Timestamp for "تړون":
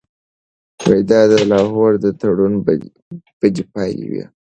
2.21-2.53